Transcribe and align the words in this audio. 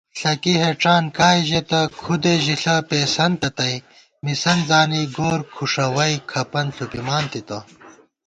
ݪَکی 0.19 0.53
ہېڄان 0.61 1.03
کائےژېتہ 1.17 1.81
کھُدےژݪہ 2.01 2.75
پېئیسَنتہ 2.87 3.49
تئ 3.57 3.75
مِسَنت 4.23 4.63
زانی 4.69 5.01
گورکھُݭَوَئی 5.15 6.15
کھپَن 6.29 6.67
ݪُپِمانتِتہ 6.75 7.59